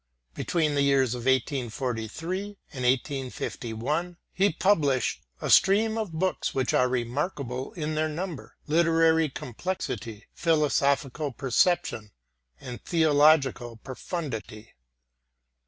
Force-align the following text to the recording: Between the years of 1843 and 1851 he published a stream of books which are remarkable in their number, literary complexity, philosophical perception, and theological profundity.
Between 0.33 0.73
the 0.73 0.81
years 0.81 1.13
of 1.13 1.25
1843 1.27 2.39
and 2.73 2.83
1851 2.83 4.17
he 4.33 4.51
published 4.51 5.21
a 5.39 5.51
stream 5.51 5.95
of 5.95 6.11
books 6.13 6.55
which 6.55 6.73
are 6.73 6.89
remarkable 6.89 7.71
in 7.73 7.93
their 7.93 8.09
number, 8.09 8.55
literary 8.65 9.29
complexity, 9.29 10.25
philosophical 10.33 11.31
perception, 11.31 12.09
and 12.59 12.83
theological 12.83 13.77
profundity. 13.77 14.73